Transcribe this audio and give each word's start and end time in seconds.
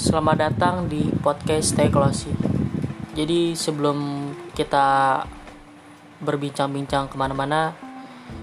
Selamat 0.00 0.48
datang 0.48 0.88
di 0.88 1.12
podcast 1.20 1.76
Stay 1.76 1.92
Close. 1.92 2.24
Jadi 3.12 3.52
sebelum 3.52 4.32
kita 4.56 5.20
berbincang-bincang 6.24 7.12
ke 7.12 7.20
mana-mana, 7.20 7.76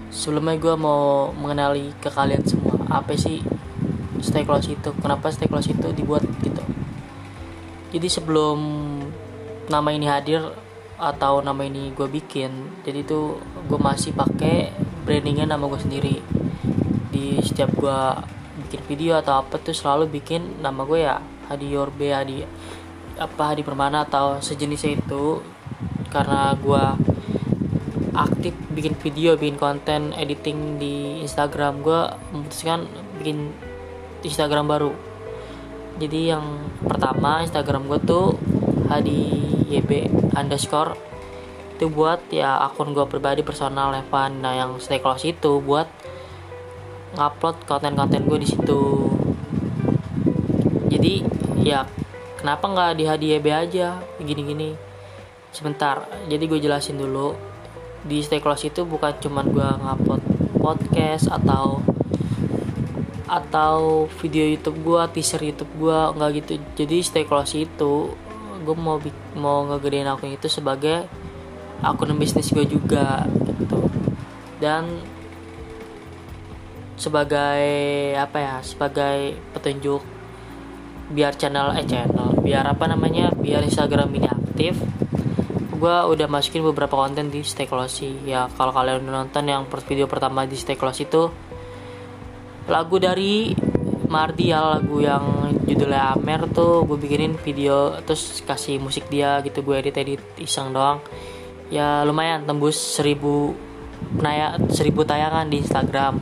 sebelumnya 0.06 0.54
gue 0.54 0.78
mau 0.78 1.34
mengenali 1.34 1.90
ke 1.98 2.14
kalian 2.14 2.46
semua 2.46 2.78
apa 2.86 3.18
sih 3.18 3.42
Stay 4.22 4.46
Close 4.46 4.70
itu, 4.70 4.94
kenapa 5.02 5.34
Stay 5.34 5.50
Close 5.50 5.74
itu 5.74 5.90
dibuat 5.90 6.22
gitu. 6.46 6.62
Jadi 7.90 8.06
sebelum 8.06 8.58
nama 9.66 9.90
ini 9.90 10.06
hadir 10.06 10.54
atau 10.94 11.42
nama 11.42 11.66
ini 11.66 11.90
gue 11.90 12.06
bikin, 12.06 12.86
jadi 12.86 13.02
itu 13.02 13.34
gue 13.66 13.80
masih 13.82 14.14
pakai 14.14 14.70
brandingnya 15.02 15.50
nama 15.50 15.66
gue 15.66 15.80
sendiri 15.82 16.22
di 17.10 17.42
setiap 17.42 17.74
gue 17.74 17.98
bikin 18.62 18.80
video 18.86 19.18
atau 19.18 19.42
apa 19.42 19.58
tuh 19.58 19.74
selalu 19.74 20.06
bikin 20.22 20.62
nama 20.62 20.86
gue 20.86 21.02
ya 21.02 21.18
Hadi 21.48 21.66
Yorbe 21.72 22.12
Hadi 22.12 22.44
apa 23.18 23.52
Hadi 23.52 23.66
Permana 23.66 24.06
atau 24.06 24.38
sejenisnya 24.38 25.00
itu 25.00 25.42
karena 26.08 26.54
gue 26.54 26.84
aktif 28.14 28.54
bikin 28.72 28.94
video 28.98 29.34
bikin 29.38 29.58
konten 29.58 30.14
editing 30.14 30.78
di 30.78 31.22
Instagram 31.22 31.82
gue 31.82 32.00
memutuskan 32.34 32.86
bikin 33.18 33.52
Instagram 34.22 34.66
baru. 34.66 34.92
Jadi 35.98 36.30
yang 36.30 36.70
pertama 36.82 37.42
Instagram 37.42 37.90
gue 37.90 37.98
tuh 38.02 38.38
Hadi 38.86 39.20
YB 39.68 40.08
underscore. 40.34 40.94
Itu 41.78 41.90
buat 41.90 42.22
ya 42.34 42.58
akun 42.70 42.94
gue 42.94 43.06
pribadi 43.06 43.42
personal 43.46 43.94
Evan. 43.94 44.42
Nah 44.42 44.54
yang 44.54 44.70
stay 44.82 44.98
close 44.98 45.26
itu 45.26 45.62
buat 45.62 45.86
ngupload 47.18 47.66
konten-konten 47.66 48.26
gue 48.26 48.38
di 48.42 48.48
situ. 48.48 48.82
Jadi 50.88 51.22
ya 51.68 51.84
kenapa 52.40 52.64
nggak 52.64 52.92
di 52.96 53.04
HDB 53.04 53.46
aja 53.52 54.00
gini-gini 54.16 54.72
sebentar 55.52 56.08
jadi 56.28 56.44
gue 56.48 56.58
jelasin 56.64 56.96
dulu 56.96 57.36
di 58.08 58.22
stay 58.24 58.40
close 58.40 58.70
itu 58.70 58.86
bukan 58.86 59.12
cuman 59.18 59.46
gue 59.50 59.68
ngupload 59.84 60.22
podcast 60.62 61.28
atau 61.28 61.82
atau 63.28 64.08
video 64.24 64.48
YouTube 64.48 64.80
gue, 64.80 65.02
teaser 65.12 65.44
YouTube 65.44 65.68
gue 65.76 65.98
nggak 66.16 66.30
gitu. 66.42 66.52
Jadi 66.80 66.96
stay 67.04 67.24
close 67.28 67.60
itu 67.60 68.16
gue 68.64 68.76
mau 68.76 68.96
mau 69.36 69.68
ngegedein 69.68 70.08
akun 70.08 70.34
itu 70.34 70.48
sebagai 70.48 71.04
akun 71.84 72.16
bisnis 72.16 72.50
gue 72.50 72.64
juga 72.64 73.28
gitu. 73.28 73.92
Dan 74.58 74.88
sebagai 76.98 77.62
apa 78.18 78.38
ya 78.42 78.56
sebagai 78.64 79.38
petunjuk 79.54 80.02
biar 81.08 81.34
channel 81.40 81.72
eh 81.76 81.86
channel 81.88 82.38
biar 82.44 82.64
apa 82.68 82.84
namanya 82.88 83.32
biar 83.32 83.64
Instagram 83.64 84.08
ini 84.12 84.28
aktif. 84.28 84.76
Gue 85.78 85.96
udah 86.10 86.26
masukin 86.26 86.66
beberapa 86.66 86.98
konten 86.98 87.30
di 87.30 87.46
Stay 87.46 87.70
ya 88.26 88.50
kalau 88.50 88.72
kalian 88.74 89.06
udah 89.06 89.14
nonton 89.24 89.44
yang 89.46 89.62
video 89.86 90.10
pertama 90.10 90.42
di 90.42 90.58
Stay 90.58 90.74
Close 90.74 91.06
itu 91.06 91.30
lagu 92.66 92.98
dari 92.98 93.54
Mardial 94.08 94.80
lagu 94.80 95.04
yang 95.04 95.52
judulnya 95.68 96.16
Amer 96.16 96.48
tuh 96.48 96.82
gue 96.88 96.96
bikinin 96.96 97.36
video 97.36 97.92
terus 98.02 98.40
kasih 98.40 98.80
musik 98.80 99.06
dia 99.12 99.38
gitu 99.44 99.60
gue 99.60 99.76
edit 99.78 99.96
edit 100.00 100.22
iseng 100.40 100.72
doang. 100.72 100.98
Ya 101.68 102.02
lumayan 102.08 102.48
tembus 102.48 102.74
seribu 102.74 103.52
naya 104.18 104.56
seribu 104.72 105.04
tayangan 105.04 105.46
di 105.52 105.60
Instagram 105.60 106.18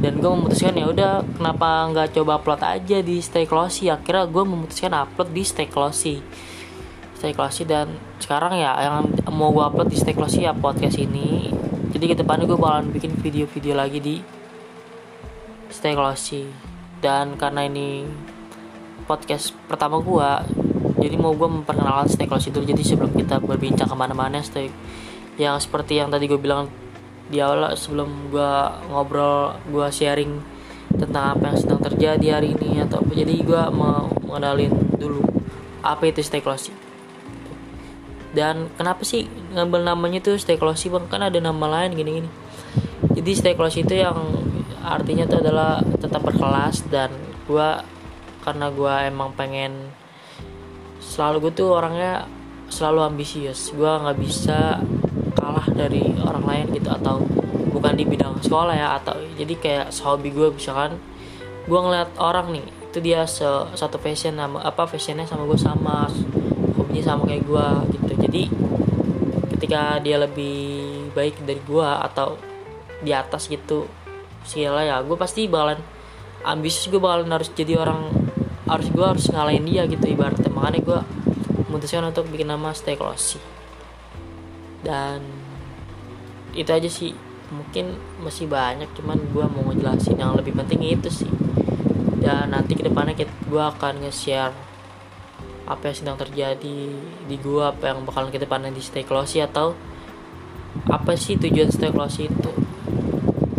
dan 0.00 0.16
gue 0.16 0.30
memutuskan 0.32 0.74
ya 0.74 0.88
udah 0.88 1.12
kenapa 1.36 1.68
nggak 1.92 2.08
coba 2.16 2.40
upload 2.40 2.62
aja 2.64 2.98
di 3.04 3.20
Stay 3.20 3.44
Closey 3.44 3.92
akhirnya 3.92 4.24
gue 4.24 4.44
memutuskan 4.44 4.96
upload 4.96 5.28
di 5.30 5.42
Stay 5.44 5.68
Closey 5.68 6.24
Stay 7.20 7.36
Closey 7.36 7.68
dan 7.68 8.00
sekarang 8.16 8.56
ya 8.56 8.72
yang 8.80 9.04
mau 9.28 9.52
gue 9.52 9.60
upload 9.60 9.92
di 9.92 10.00
Stay 10.00 10.16
Closey 10.16 10.48
ya 10.48 10.56
podcast 10.56 10.96
ini. 10.96 11.52
Jadi 11.92 12.04
ke 12.08 12.16
depannya 12.16 12.48
gue 12.48 12.56
bakalan 12.56 12.88
bikin 12.96 13.12
video-video 13.12 13.76
lagi 13.76 14.00
di 14.00 14.16
Stay 15.68 15.92
Closey 15.92 16.48
dan 17.04 17.36
karena 17.36 17.68
ini 17.68 18.08
podcast 19.04 19.52
pertama 19.68 20.00
gue 20.00 20.30
jadi 20.96 21.20
mau 21.20 21.36
gue 21.36 21.44
memperkenalkan 21.44 22.08
Stay 22.08 22.24
Closey 22.24 22.56
dulu. 22.56 22.64
Jadi 22.64 22.80
sebelum 22.80 23.12
kita 23.12 23.36
berbincang 23.36 23.92
ke 23.92 23.96
mana-mana 24.00 24.40
Stay 24.40 24.72
yang 25.36 25.60
seperti 25.60 26.00
yang 26.00 26.08
tadi 26.08 26.24
gue 26.24 26.40
bilang 26.40 26.72
di 27.30 27.38
awal 27.38 27.72
sebelum 27.78 28.34
gue 28.34 28.52
ngobrol 28.90 29.56
gue 29.70 29.86
sharing 29.88 30.42
tentang 30.90 31.38
apa 31.38 31.54
yang 31.54 31.58
sedang 31.58 31.80
terjadi 31.80 32.26
hari 32.42 32.58
ini 32.58 32.82
atau 32.82 33.00
apa. 33.00 33.12
Jadi 33.14 33.34
gue 33.46 33.62
mau 33.70 34.10
mengenalin 34.26 34.74
dulu 34.98 35.22
apa 35.80 36.10
itu 36.10 36.20
stay 36.20 36.42
close 36.44 36.74
dan 38.30 38.70
kenapa 38.78 39.02
sih 39.02 39.26
ngambil 39.56 39.82
namanya 39.82 40.20
tuh 40.22 40.38
stay 40.38 40.54
close 40.60 40.86
bang? 40.86 41.06
Kan 41.08 41.24
ada 41.24 41.38
nama 41.40 41.66
lain 41.66 41.96
gini 41.96 42.10
gini 42.22 42.30
jadi 43.20 43.30
stay 43.34 43.54
close 43.58 43.76
itu 43.80 44.00
yang 44.00 44.16
artinya 44.80 45.26
itu 45.26 45.36
adalah 45.42 45.82
tetap 45.98 46.22
berkelas 46.22 46.86
dan 46.88 47.10
gue 47.44 47.68
karena 48.46 48.66
gue 48.72 48.94
emang 49.10 49.34
pengen 49.34 49.92
selalu 51.02 51.50
gue 51.50 51.52
tuh 51.60 51.68
orangnya 51.74 52.24
selalu 52.70 53.12
ambisius. 53.12 53.74
Gue 53.74 53.90
nggak 53.90 54.18
bisa 54.22 54.78
kalah 55.34 55.66
dari 55.72 56.14
orang 56.20 56.44
lain 56.44 56.66
gitu 56.76 56.90
atau 56.90 57.22
bukan 57.70 57.96
di 57.96 58.04
bidang 58.04 58.42
sekolah 58.42 58.74
ya 58.74 58.88
atau 59.00 59.16
jadi 59.38 59.54
kayak 59.56 59.86
hobi 60.02 60.34
gue 60.34 60.52
misalkan 60.52 60.98
gue 61.64 61.78
ngeliat 61.78 62.10
orang 62.18 62.50
nih 62.50 62.66
itu 62.90 62.98
dia 62.98 63.22
se 63.30 63.46
satu 63.78 64.02
fashion 64.02 64.34
sama 64.34 64.58
apa 64.66 64.82
fashionnya 64.90 65.22
sama 65.22 65.46
gue 65.46 65.54
sama 65.54 66.10
hobinya 66.74 67.04
sama 67.06 67.22
kayak 67.22 67.46
gue 67.46 67.66
gitu. 67.94 68.12
Jadi 68.26 68.42
ketika 69.54 70.02
dia 70.02 70.18
lebih 70.18 70.58
baik 71.14 71.38
dari 71.46 71.62
gue 71.62 71.86
atau 71.86 72.34
di 73.00 73.14
atas 73.14 73.46
gitu 73.46 73.86
skillnya 74.42 74.84
ya 74.84 74.96
gue 75.06 75.14
pasti 75.14 75.46
bakalan 75.46 75.78
ambisius 76.42 76.90
gue 76.90 76.98
bakalan 76.98 77.30
harus 77.30 77.48
jadi 77.54 77.78
orang 77.78 78.10
harus 78.66 78.90
gue 78.90 79.06
harus 79.06 79.30
ngalahin 79.30 79.62
dia 79.62 79.86
gitu 79.86 80.10
ibaratnya. 80.10 80.50
Makanya 80.50 80.80
gue 80.82 81.00
memutuskan 81.70 82.10
untuk 82.10 82.26
bikin 82.26 82.50
nama 82.50 82.74
stay 82.74 82.98
close 82.98 83.38
dan 84.80 85.20
itu 86.54 86.70
aja 86.70 86.88
sih. 86.90 87.12
Mungkin 87.50 87.98
masih 88.22 88.46
banyak 88.46 88.86
cuman 88.94 89.18
gue 89.34 89.44
mau 89.50 89.66
ngejelasin 89.70 90.18
yang 90.18 90.38
lebih 90.38 90.54
penting 90.54 90.86
itu 90.86 91.10
sih. 91.10 91.32
Dan 92.20 92.54
nanti 92.54 92.78
ke 92.78 92.86
depannya 92.86 93.16
gue 93.26 93.62
akan 93.62 94.06
nge-share 94.06 94.54
apa 95.70 95.82
yang 95.86 95.96
sedang 95.96 96.16
terjadi 96.18 96.78
di 97.30 97.36
gue 97.38 97.62
apa 97.62 97.94
yang 97.94 98.02
bakalan 98.02 98.34
ke 98.34 98.42
depannya 98.42 98.74
di 98.74 98.82
stay 98.82 99.06
close 99.06 99.38
atau 99.38 99.74
apa 100.90 101.14
sih 101.14 101.38
tujuan 101.38 101.70
stay 101.70 101.90
close 101.90 102.22
itu. 102.22 102.52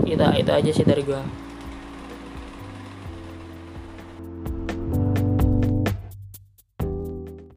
Itu 0.08 0.24
itu 0.24 0.52
aja 0.52 0.72
sih 0.72 0.86
dari 0.88 1.04
gue 1.04 1.20